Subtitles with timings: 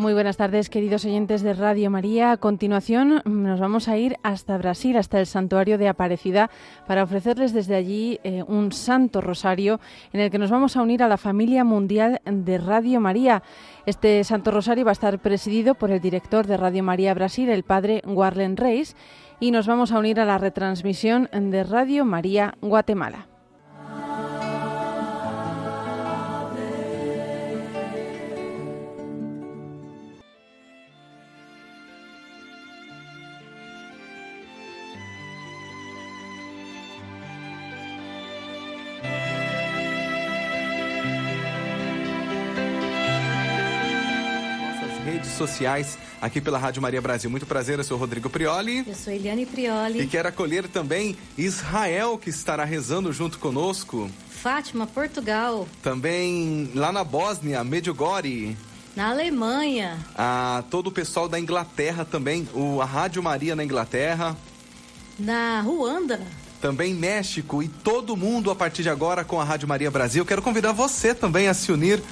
[0.00, 2.32] Muy buenas tardes, queridos oyentes de Radio María.
[2.32, 6.50] A continuación nos vamos a ir hasta Brasil, hasta el santuario de Aparecida,
[6.86, 9.78] para ofrecerles desde allí eh, un santo rosario
[10.14, 13.42] en el que nos vamos a unir a la familia mundial de Radio María.
[13.84, 17.62] Este santo rosario va a estar presidido por el director de Radio María Brasil, el
[17.62, 18.96] padre Warlen Reis,
[19.38, 23.26] y nos vamos a unir a la retransmisión de Radio María Guatemala.
[45.60, 47.28] Sociais aqui pela Rádio Maria Brasil.
[47.28, 48.82] Muito prazer, eu sou Rodrigo Prioli.
[48.86, 50.00] Eu sou Eliane Prioli.
[50.00, 54.10] E quero acolher também Israel, que estará rezando junto conosco.
[54.30, 55.68] Fátima, Portugal.
[55.82, 58.56] Também lá na Bósnia, Medjugorje.
[58.96, 59.98] Na Alemanha.
[60.14, 64.34] A todo o pessoal da Inglaterra também, o, a Rádio Maria na Inglaterra.
[65.18, 66.20] Na Ruanda
[66.60, 70.26] também México e todo mundo a partir de agora com a Rádio Maria Brasil.
[70.26, 72.02] Quero convidar você também a se unir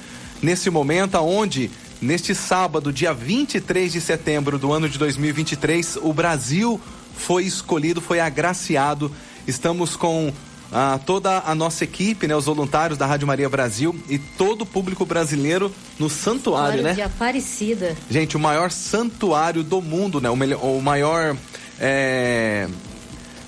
[0.41, 1.69] nesse momento aonde
[2.01, 6.79] Neste sábado, dia 23 de setembro do ano de 2023, o Brasil
[7.13, 9.11] foi escolhido, foi agraciado.
[9.45, 10.31] Estamos com
[10.71, 14.65] ah, toda a nossa equipe, né, os voluntários da Rádio Maria Brasil e todo o
[14.65, 16.93] público brasileiro no santuário, né?
[16.93, 17.97] De Aparecida.
[18.09, 20.29] Gente, o maior santuário do mundo, né?
[20.29, 21.35] O, melhor, o maior.
[21.81, 22.67] É,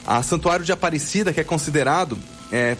[0.05, 2.17] a Santuário de Aparecida, que é considerado
[2.51, 2.75] é,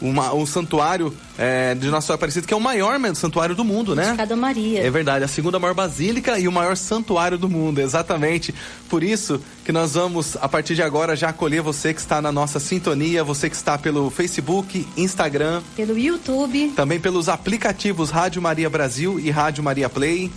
[0.00, 3.94] uma, um santuário é, de Nossa Senhora Aparecida, que é o maior santuário do mundo,
[3.94, 4.14] né?
[4.16, 4.80] Cada Maria.
[4.80, 8.54] É verdade, a segunda maior basílica e o maior santuário do mundo, exatamente.
[8.88, 12.32] Por isso que nós vamos, a partir de agora, já acolher você que está na
[12.32, 18.68] nossa sintonia, você que está pelo Facebook, Instagram, pelo YouTube, também pelos aplicativos Rádio Maria
[18.68, 20.30] Brasil e Rádio Maria Play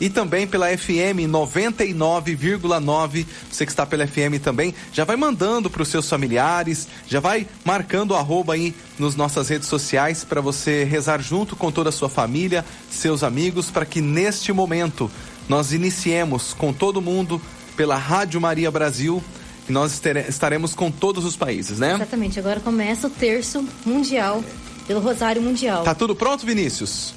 [0.00, 3.26] e também pela FM 99,9.
[3.50, 7.46] Você que está pela FM também, já vai mandando para os seus familiares, já vai
[7.64, 11.92] marcando o arroba aí nas nossas redes sociais para você rezar junto com toda a
[11.92, 15.10] sua família, seus amigos, para que neste momento
[15.48, 17.40] nós iniciemos com todo mundo
[17.76, 19.22] pela Rádio Maria Brasil
[19.68, 21.94] e nós estaremos com todos os países, né?
[21.94, 22.38] Exatamente.
[22.38, 24.44] Agora começa o terço mundial
[24.86, 25.82] pelo Rosário Mundial.
[25.84, 27.14] Tá tudo pronto, Vinícius?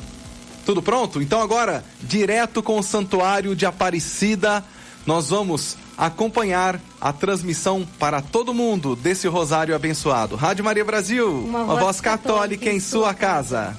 [0.67, 1.22] Tudo pronto?
[1.22, 4.61] Então agora, direto com o Santuário de Aparecida,
[5.05, 10.35] nós vamos acompanhar a transmissão para todo mundo desse rosário abençoado.
[10.35, 13.78] Rádio Maria Brasil, uma, uma voz, católica, católica em sua casa.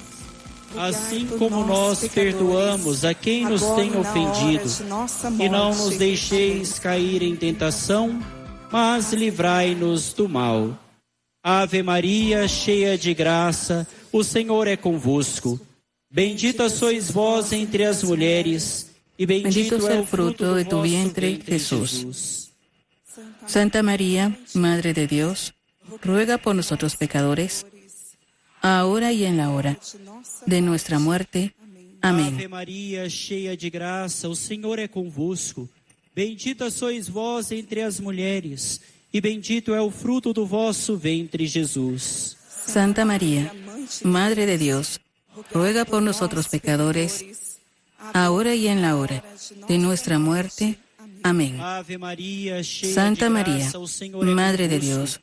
[0.79, 4.71] Assim como nós perdoamos a quem nos tem ofendido,
[5.39, 8.19] e não nos deixeis cair em tentação,
[8.73, 10.71] mas livrai-nos do mal.
[11.45, 15.61] Ave Maria, cheia de graça, o Senhor é convosco.
[16.11, 22.51] Bendita sois vós entre as mulheres, y bendito, es el fruto de tu vientre, Jesús.
[23.47, 25.53] Santa María, Madre de Dios,
[26.03, 27.67] ruega por nosotros pecadores,
[28.63, 29.79] ahora y en la hora
[30.47, 31.55] de nuestra muerte.
[32.01, 32.35] Amén.
[32.37, 35.69] Ave María, cheia de graça, o Senhor é convosco.
[36.15, 38.81] Bendita sois vós entre as mulheres,
[39.13, 42.37] e bendito é o fruto do vosso ventre, Jesus.
[42.67, 43.53] Santa María,
[44.05, 44.99] Madre de Dios,
[45.53, 47.59] ruega por nosotros pecadores,
[48.15, 49.25] ahora y en la hora
[49.69, 50.79] de nuestra muerte.
[51.23, 51.59] Amén.
[52.65, 53.71] Santa María,
[54.23, 55.21] Madre de Dios,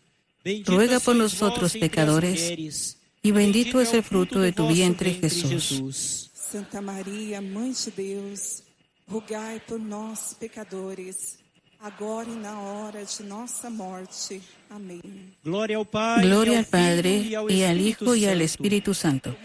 [0.65, 6.31] ruega por nosotros pecadores, y bendito es el fruto de tu vientre, Jesús.
[6.33, 8.63] Santa María, Mãe de Deus,
[9.07, 11.37] rogai por nós, pecadores,
[11.79, 14.41] agora y na hora de nuestra muerte.
[14.69, 15.35] Amén.
[15.43, 19.35] Gloria al Padre, y al Hijo, y al Espíritu Santo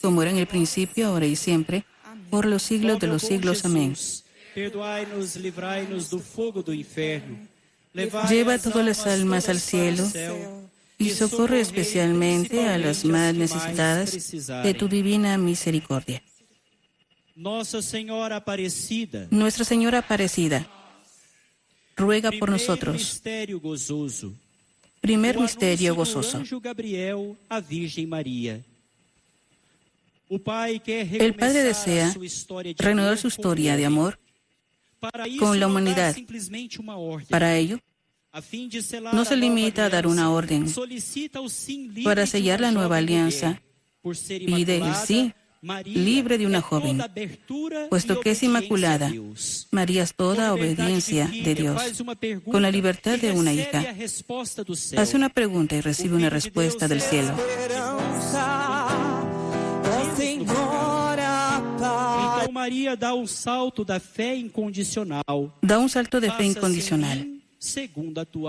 [0.00, 1.84] como era en el principio, ahora y siempre,
[2.30, 3.64] por los siglos de los siglos.
[3.64, 3.94] Amén.
[8.28, 10.06] Lleva todas las almas al cielo
[10.98, 14.32] y socorre especialmente a las más necesitadas
[14.62, 16.22] de tu divina misericordia.
[17.34, 20.68] Nuestra Señora Aparecida, Nuestra Señora Aparecida,
[21.96, 23.22] ruega por nosotros.
[25.00, 26.42] Primer misterio gozoso.
[30.30, 32.14] El Padre desea
[32.78, 34.20] renovar su historia de amor
[35.40, 36.16] con la humanidad.
[37.28, 37.80] Para ello,
[39.12, 40.66] no se limita a dar una orden
[42.04, 43.60] para sellar la nueva alianza
[44.28, 45.34] y del sí
[45.84, 47.02] libre de una joven,
[47.88, 49.12] puesto que es inmaculada.
[49.72, 52.04] María es toda obediencia de Dios,
[52.50, 53.84] con la libertad de una hija.
[54.96, 57.34] Hace una pregunta y recibe una respuesta del cielo.
[65.62, 67.40] Da un salto de fe incondicional.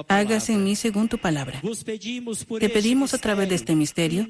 [0.07, 1.62] Hágase en mí según tu palabra.
[2.59, 4.27] Te pedimos a través de este misterio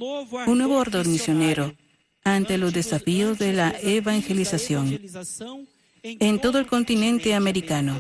[0.48, 1.76] un nuevo orden misionero
[2.24, 5.00] ante los desafíos de la evangelización
[6.04, 8.00] en todo el continente americano.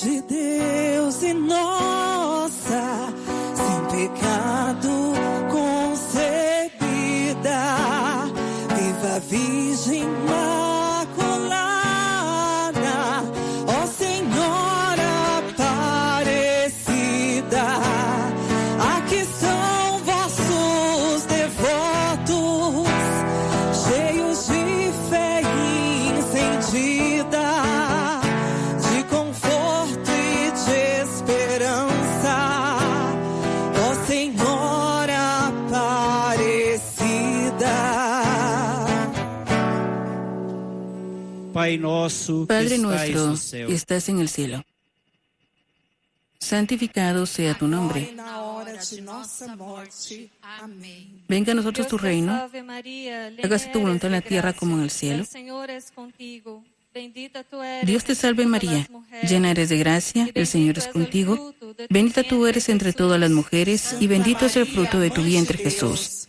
[0.00, 3.12] De Deus e nossa,
[3.54, 4.88] sem pecado
[5.50, 6.80] concebida,
[8.76, 10.04] viva Virgem
[42.46, 44.64] Padre nuestro que estás en el cielo,
[46.38, 48.14] santificado sea tu nombre.
[51.28, 52.48] Venga a nosotros tu reino.
[53.42, 55.24] Hágase tu voluntad en la tierra como en el cielo.
[57.84, 58.88] Dios te salve María,
[59.28, 61.54] llena eres de gracia, el Señor es contigo.
[61.90, 65.58] Bendita tú eres entre todas las mujeres y bendito es el fruto de tu vientre
[65.58, 66.28] Jesús.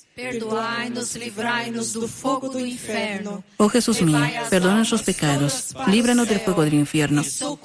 [0.15, 3.43] Perdoai-nos, livrai-nos do fogo do inferno.
[3.57, 7.23] Oh Jesús mío, perdona nuestros pecados, líbranos del fuego del infierno,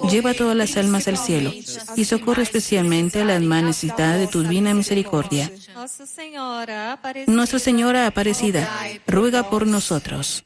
[0.09, 1.51] lleva todas las almas al cielo
[1.95, 5.51] y socorre especialmente a las más necesitadas de tu divina misericordia.
[7.27, 8.69] Nuestra Señora Aparecida,
[9.05, 10.45] ruega por nosotros.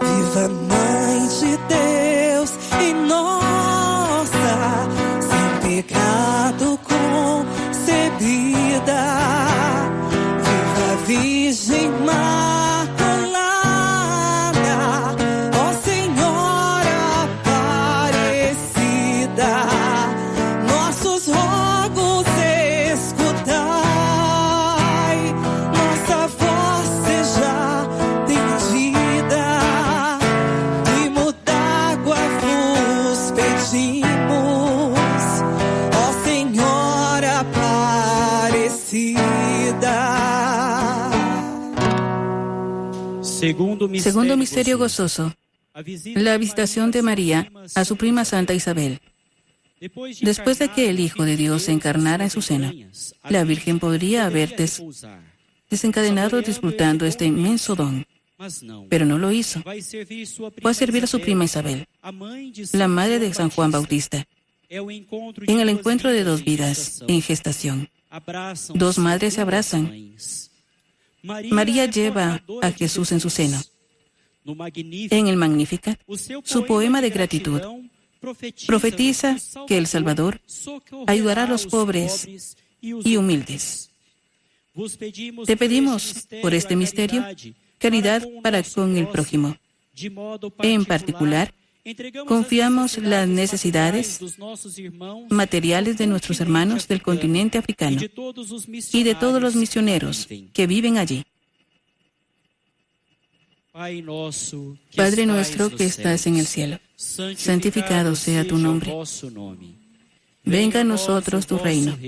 [0.00, 3.43] Viva Mãe de Deus e nossa
[5.82, 6.63] pecado
[43.98, 45.34] Segundo misterio gozoso,
[46.14, 49.00] la visitación de María a su prima Santa Isabel.
[50.20, 52.72] Después de que el Hijo de Dios se encarnara en su seno,
[53.28, 54.56] la Virgen podría haber
[55.68, 58.06] desencadenado disfrutando este inmenso don,
[58.88, 59.62] pero no lo hizo.
[59.62, 61.86] Fue a servir a su prima Isabel,
[62.72, 64.24] la madre de San Juan Bautista,
[64.70, 67.88] en el encuentro de dos vidas en gestación.
[68.74, 70.14] Dos madres se abrazan.
[71.24, 73.60] María lleva a Jesús en su seno.
[74.44, 75.98] En el Magnificat,
[76.44, 77.60] su poema de gratitud
[78.66, 80.40] profetiza que el Salvador
[81.06, 83.90] ayudará a los pobres y humildes.
[85.46, 87.24] Te pedimos por este misterio
[87.78, 89.56] caridad para con el prójimo.
[90.58, 91.54] En particular,
[92.26, 94.20] confiamos las necesidades
[95.28, 98.00] materiales de nuestros hermanos del continente africano
[98.92, 101.24] y de todos los misioneros que viven allí.
[104.96, 108.92] Padre nuestro que estás en el cielo, santificado sea tu nombre.
[110.44, 111.98] Venga a nosotros tu reino.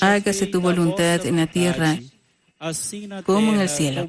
[0.00, 1.98] Hágase tu voluntad en la tierra
[3.24, 4.08] como en el cielo.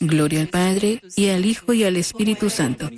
[0.00, 2.90] Gloria al Padre, y al Hijo, y al Espíritu Santo,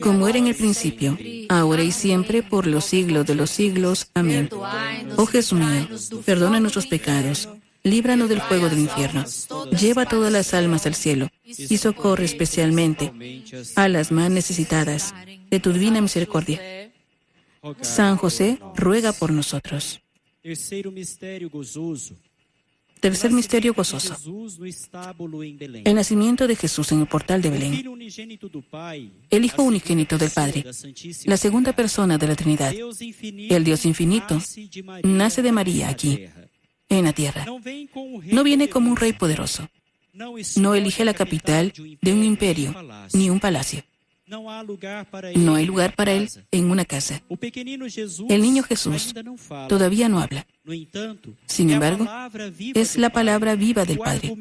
[0.00, 1.16] como era en el principio,
[1.48, 4.10] ahora y siempre, por los siglos de los siglos.
[4.14, 4.50] Amén.
[5.16, 5.88] Oh Jesús mío,
[6.24, 7.48] perdona nuestros pecados
[7.84, 9.24] líbranos del fuego del infierno.
[9.78, 13.12] Lleva todas las almas al cielo y socorre especialmente
[13.76, 15.14] a las más necesitadas
[15.50, 16.60] de tu divina misericordia.
[17.82, 20.00] San José, ruega por nosotros.
[23.04, 24.16] Tercer misterio gozoso.
[25.84, 27.74] El nacimiento de Jesús en el portal de Belén.
[29.28, 30.64] El Hijo unigénito del Padre,
[31.26, 34.40] la segunda persona de la Trinidad, el Dios infinito,
[35.02, 36.24] nace de María aquí
[36.88, 37.44] en la tierra.
[37.44, 39.68] No viene como un rey poderoso.
[40.56, 42.74] No elige la capital de un imperio
[43.12, 43.82] ni un palacio.
[44.26, 47.22] No hay lugar para él en una casa.
[48.28, 49.14] El niño Jesús
[49.68, 50.46] todavía no habla.
[51.46, 52.06] Sin embargo,
[52.74, 54.34] es la palabra viva del Padre,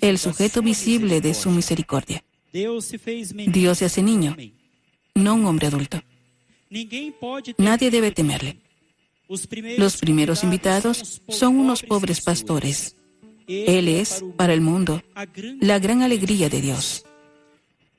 [0.00, 2.22] el sujeto visible de su misericordia.
[2.52, 4.36] Dios se hace niño,
[5.14, 6.02] no un hombre adulto.
[7.56, 8.58] Nadie debe temerle.
[9.28, 12.96] Los primeros invitados son unos pobres pastores.
[13.46, 15.02] Él es, para el mundo,
[15.60, 17.04] la gran alegría de Dios.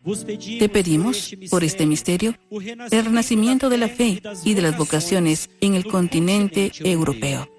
[0.02, 5.76] Te pedimos, por este misterio, el renacimiento de la fe y de las vocaciones en
[5.76, 7.50] el continente europeo.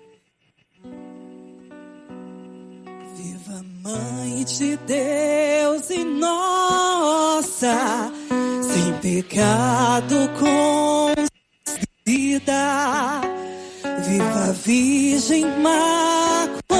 [3.16, 8.10] Viva Mãe de Deus e nossa,
[8.62, 10.30] sem pecado
[12.06, 13.20] concebida.
[14.08, 16.79] Viva Virgem Imaculada,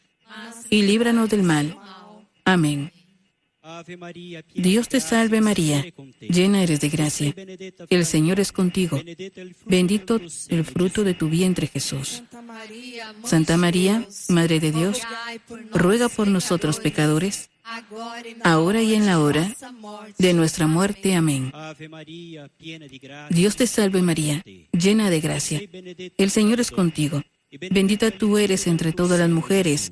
[0.71, 1.77] y líbranos del mal.
[2.45, 2.91] Amén.
[4.55, 5.85] Dios te salve María,
[6.19, 7.35] llena eres de gracia.
[7.89, 8.99] El Señor es contigo.
[9.65, 12.23] Bendito el fruto de tu vientre Jesús.
[13.23, 15.01] Santa María, Madre de Dios,
[15.71, 17.51] ruega por nosotros pecadores,
[18.43, 19.53] ahora y en la hora
[20.17, 21.13] de nuestra muerte.
[21.13, 21.51] Amén.
[23.29, 25.61] Dios te salve María, llena de gracia.
[26.17, 27.21] El Señor es contigo.
[27.69, 29.91] Bendita tú eres entre todas las mujeres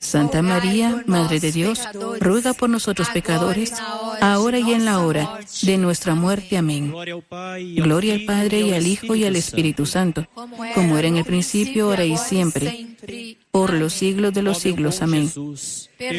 [0.00, 1.80] Santa María, Madre de Dios,
[2.20, 3.72] ruega por nosotros pecadores,
[4.20, 6.56] ahora y en la hora de nuestra muerte.
[6.56, 6.94] Amén.
[7.76, 10.26] Gloria al Padre y al Hijo y al Espíritu Santo,
[10.74, 12.96] como era en el principio, ahora y siempre,
[13.50, 15.02] por los siglos de los siglos.
[15.02, 15.30] Amén.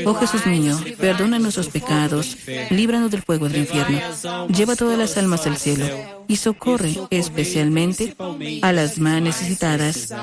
[0.05, 2.37] Oh Jesús mío, perdona nuestros pecados,
[2.69, 3.99] líbranos del fuego del infierno,
[4.49, 5.85] lleva todas las almas al cielo
[6.27, 8.15] y socorre especialmente
[8.61, 10.13] a las más necesitadas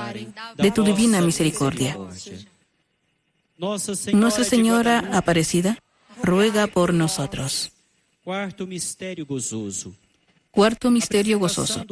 [0.57, 1.97] de tu divina misericordia.
[3.59, 5.79] Nuestra Señora Aparecida
[6.23, 7.73] ruega por nosotros.
[8.23, 9.95] Cuarto misterio gozoso.
[10.51, 11.85] Cuarto misterio gozoso.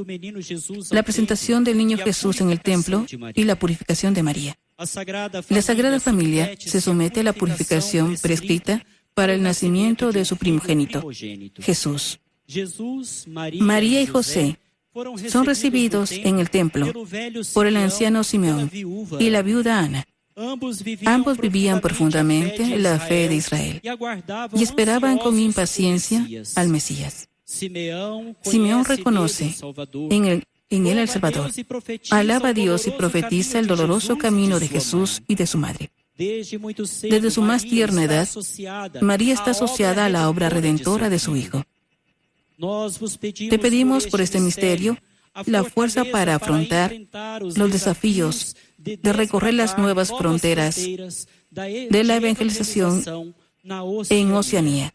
[0.90, 4.59] La presentación del niño Jesús en el templo y la purificación de María.
[4.77, 11.09] La Sagrada Familia se somete a la purificación prescrita para el nacimiento de su primogénito,
[11.61, 12.18] Jesús.
[13.61, 14.59] María y José
[15.29, 16.92] son recibidos en el templo
[17.53, 20.07] por el anciano Simeón y la viuda Ana.
[20.37, 23.81] Ambos vivían profundamente la fe de Israel
[24.55, 27.29] y esperaban con impaciencia al Mesías.
[27.44, 29.55] Simeón reconoce
[30.11, 31.53] en, el, en él el Salvador,
[32.11, 35.90] alaba a Dios y profetiza el doloroso camino de Jesús y de su madre.
[36.16, 38.29] Desde su más tierna edad,
[39.01, 41.64] María está asociada a la obra redentora de su Hijo.
[43.51, 44.97] Te pedimos por este misterio
[45.47, 46.94] la fuerza para afrontar
[47.40, 53.35] los desafíos de recorrer las nuevas fronteras de la evangelización
[54.11, 54.94] en Oceanía.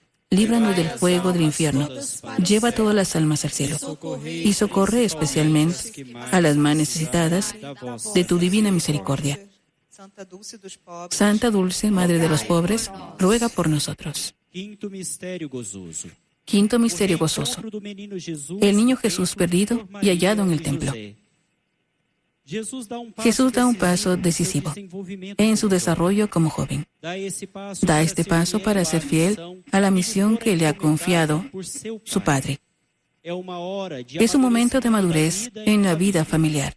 [0.31, 1.89] líbranos del fuego del infierno,
[2.43, 3.77] lleva todas las almas al cielo
[4.25, 7.53] y socorre especialmente a las más necesitadas
[8.15, 9.39] de tu divina misericordia.
[11.09, 12.89] Santa Dulce, Madre de los pobres,
[13.19, 14.33] ruega por nosotros.
[14.51, 14.89] Quinto
[16.79, 17.61] misterio gozoso.
[18.61, 20.93] El niño Jesús perdido y hallado en el templo.
[22.45, 22.87] Jesús
[23.53, 26.85] da un paso decisivo en su desarrollo como joven.
[27.01, 27.15] Da
[28.01, 31.45] este paso para ser fiel a la misión que le ha confiado
[32.03, 32.59] su padre.
[33.23, 36.75] Es un momento de madurez en la vida familiar.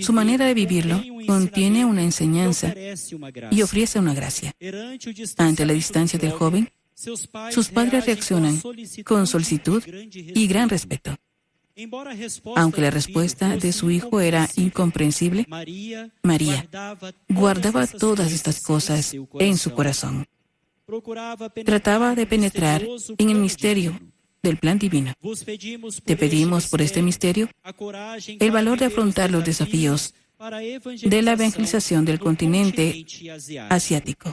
[0.00, 2.74] Su manera de vivirlo contiene una enseñanza
[3.50, 4.54] y ofrece una gracia.
[5.38, 8.60] Ante la distancia del joven, sus padres reaccionan
[9.04, 11.16] con solicitud y gran respeto.
[12.56, 15.46] Aunque la respuesta de su hijo era incomprensible,
[16.22, 16.68] María
[17.28, 20.26] guardaba todas estas cosas en su corazón.
[21.64, 22.82] Trataba de penetrar
[23.18, 23.98] en el misterio
[24.42, 25.12] del plan divino.
[26.04, 27.50] Te pedimos por este misterio
[28.26, 30.14] el valor de afrontar los desafíos
[31.02, 33.04] de la evangelización del continente
[33.68, 34.32] asiático.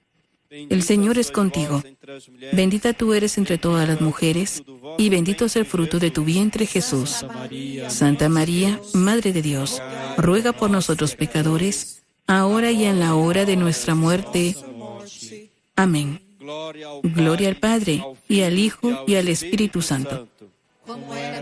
[0.51, 1.81] El Señor es contigo.
[2.51, 4.63] Bendita tú eres entre todas las mujeres,
[4.97, 7.25] y bendito es el fruto de tu vientre Jesús.
[7.87, 9.81] Santa María, Madre de Dios,
[10.17, 14.55] ruega por nosotros pecadores, ahora y en la hora de nuestra muerte.
[15.75, 16.21] Amén.
[17.03, 20.27] Gloria al Padre, y al Hijo, y al Espíritu Santo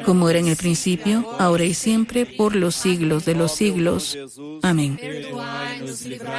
[0.06, 4.18] como era en el principio, ahora y siempre, por los siglos de los siglos.
[4.62, 5.00] Amén.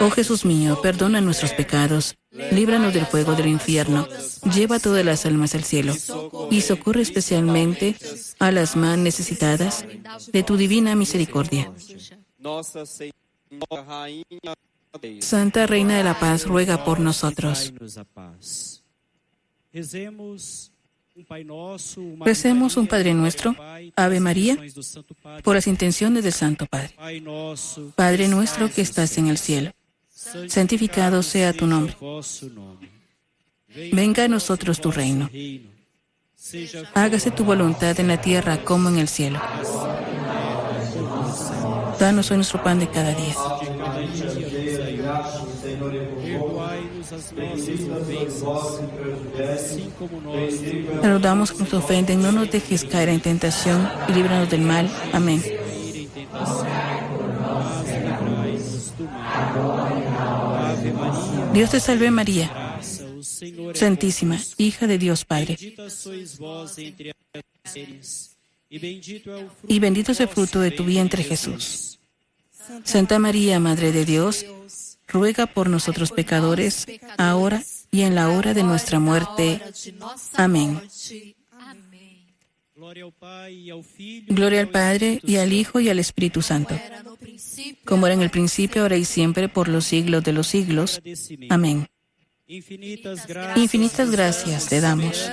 [0.01, 2.17] Oh Jesús mío, perdona nuestros pecados,
[2.53, 4.07] líbranos del fuego del infierno,
[4.55, 5.95] lleva todas las almas al cielo
[6.51, 7.97] y socorre especialmente
[8.39, 9.85] a las más necesitadas
[10.33, 11.73] de tu divina misericordia.
[15.21, 17.73] Santa Reina de la Paz, ruega por nosotros.
[22.21, 23.57] Recemos un Padre nuestro,
[23.97, 24.57] Ave María,
[25.43, 26.95] por las intenciones del Santo Padre.
[27.95, 29.73] Padre nuestro que estás en el cielo,
[30.49, 31.97] santificado sea tu nombre.
[33.93, 35.29] Venga a nosotros tu reino.
[36.95, 39.41] Hágase tu voluntad en la tierra como en el cielo.
[41.99, 43.35] Danos hoy nuestro pan de cada día
[51.03, 54.89] Saludamos que nos ofenden, no nos dejes caer en tentación y líbranos del mal.
[55.13, 55.43] Amén.
[61.53, 62.79] Dios te salve María,
[63.75, 65.57] Santísima, hija de Dios Padre.
[69.67, 71.99] Y bendito es el fruto de tu vientre Jesús.
[72.85, 74.47] Santa María, Madre de Dios,
[75.13, 76.87] ruega por nosotros pecadores,
[77.19, 79.61] ahora y en la hora de nuestra muerte.
[80.35, 80.81] Amén.
[84.29, 86.75] Gloria al Padre y al Hijo y al Espíritu Santo,
[87.85, 91.01] como era en el principio, ahora y siempre, por los siglos de los siglos.
[91.51, 91.87] Amén.
[92.47, 95.31] Infinitas gracias te damos,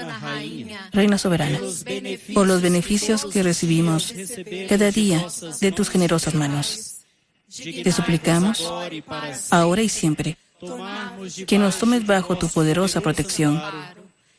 [0.91, 1.59] Reina Soberana,
[2.33, 4.13] por los beneficios que recibimos
[4.69, 5.25] cada día
[5.59, 6.96] de tus generosas manos.
[7.49, 8.71] Te suplicamos,
[9.51, 10.37] ahora y siempre,
[11.45, 13.61] que nos tomes bajo tu poderosa protección.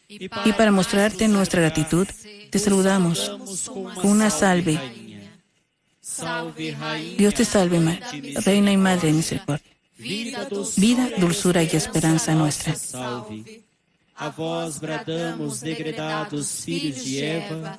[0.08, 2.06] Y para mostrarte nuestra gratitud,
[2.50, 3.32] te saludamos
[4.02, 4.80] una salve.
[7.16, 8.00] Dios te salve,
[8.44, 12.74] Reina y Madre de Misericordia vida, dulzura y esperanza nuestra.
[14.14, 17.78] A vós bradamos, degredados filhos de Eva,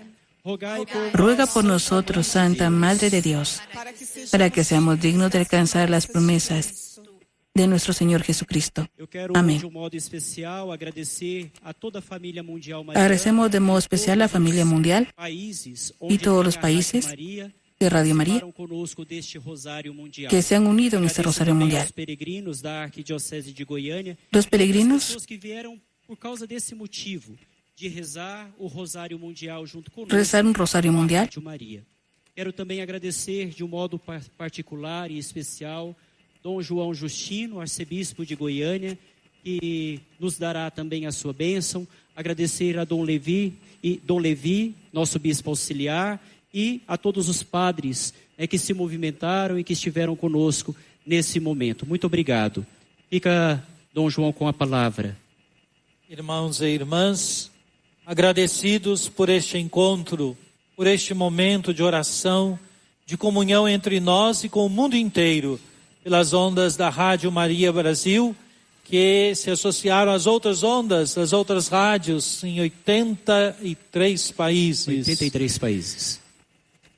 [1.13, 3.61] Ruega por nosotros, Santa Madre de Dios,
[4.31, 6.99] para que seamos dignos de alcanzar las promesas
[7.53, 8.87] de nuestro Señor Jesucristo.
[9.33, 9.61] Amén.
[12.95, 15.13] Agradecemos de modo especial a la familia mundial
[16.09, 17.07] y todos los países
[17.79, 18.41] de Radio María
[20.29, 21.87] que se han unido en este Rosario Mundial.
[24.31, 25.27] Los peregrinos
[27.87, 29.65] rezar un Rosario Mundial.
[32.35, 33.99] Quero também agradecer de um modo
[34.37, 35.95] particular e especial
[36.43, 38.97] Dom João Justino, arcebispo de Goiânia,
[39.43, 41.87] que nos dará também a sua bênção.
[42.15, 43.53] Agradecer a Dom Levi
[43.83, 46.21] e Dom Levi, nosso bispo auxiliar,
[46.53, 50.75] e a todos os padres é, que se movimentaram e que estiveram conosco
[51.05, 51.85] nesse momento.
[51.85, 52.65] Muito obrigado.
[53.09, 53.63] Fica
[53.93, 55.17] Dom João com a palavra.
[56.09, 57.50] Irmãos e irmãs,
[58.11, 60.37] agradecidos por este encontro,
[60.75, 62.59] por este momento de oração,
[63.05, 65.57] de comunhão entre nós e com o mundo inteiro,
[66.03, 68.35] pelas ondas da Rádio Maria Brasil,
[68.83, 75.07] que se associaram às outras ondas, às outras rádios em 83 países.
[75.07, 76.19] 83 países.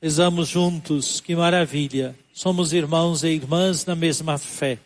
[0.02, 2.16] Rezamos juntos, que maravilha.
[2.32, 4.80] Somos irmãos e irmãs na mesma fé.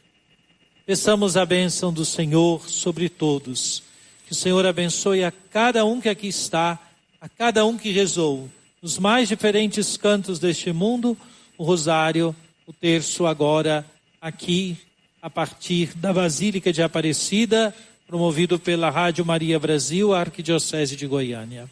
[0.85, 3.88] Peçamos a bênção do Senhor sobre todos.
[4.29, 6.79] Que o Senhor abençoe a cada um que aqui está,
[7.19, 8.47] a cada um que rezou,
[8.83, 11.17] nos mais diferentes cantos deste mundo,
[11.57, 13.87] o rosário, o terço agora
[14.21, 14.77] aqui,
[15.23, 17.75] a partir da Basílica de Aparecida,
[18.07, 21.67] promovido pela Rádio Maria Brasil, a Arquidiocese de Goiânia.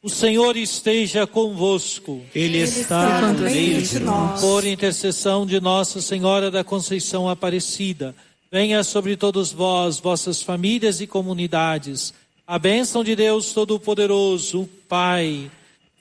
[0.00, 2.24] O Senhor esteja convosco.
[2.32, 4.40] Ele está no meio de nós.
[4.40, 8.14] Por intercessão de Nossa Senhora da Conceição Aparecida,
[8.56, 12.14] venha sobre todos vós, vossas famílias e comunidades,
[12.46, 15.50] a bênção de Deus Todo-Poderoso, Pai,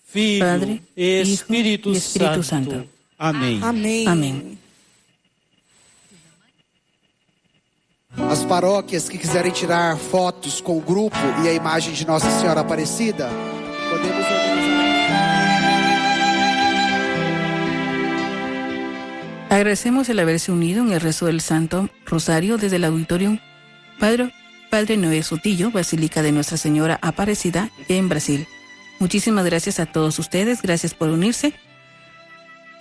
[0.08, 2.72] Filho Padre, e Espírito, Hijo, Espírito Santo.
[2.72, 2.90] Santo.
[3.20, 3.60] Amém.
[3.62, 4.08] Amém.
[4.08, 4.58] Amém.
[8.32, 12.62] As paróquias que quiserem tirar fotos com o grupo e a imagem de Nossa Senhora
[12.62, 13.30] Aparecida,
[19.56, 23.40] Agradecemos el haberse unido en el rezo del Santo Rosario desde el Auditorium
[24.02, 24.34] Padre,
[24.70, 28.48] Padre Noé Sotillo, Basílica de Nuestra Señora Aparecida en Brasil.
[29.00, 31.54] Muchísimas gracias a todos ustedes, gracias por unirse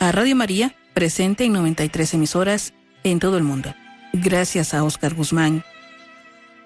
[0.01, 3.73] a Radio María, presente en 93 emisoras en todo el mundo.
[4.13, 5.63] Gracias a Oscar Guzmán.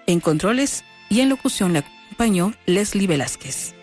[0.07, 3.75] En controles y en locución le acompañó Leslie Velázquez.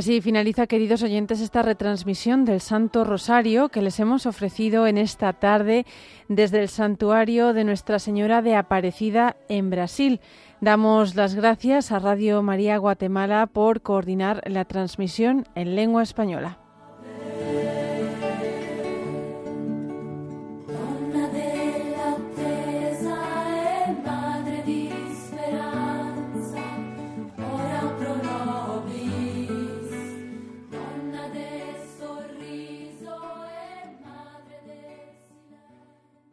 [0.00, 5.34] Así finaliza, queridos oyentes, esta retransmisión del Santo Rosario que les hemos ofrecido en esta
[5.34, 5.84] tarde
[6.26, 10.20] desde el santuario de Nuestra Señora de Aparecida en Brasil.
[10.62, 16.69] Damos las gracias a Radio María Guatemala por coordinar la transmisión en lengua española.